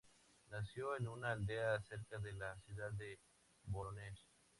Nació 0.49 0.97
en 0.97 1.07
una 1.07 1.31
aldea 1.31 1.79
cerca 1.83 2.17
de 2.17 2.33
la 2.33 2.57
ciudad 2.61 2.89
de 2.93 3.19
Vorónezh. 3.65 4.25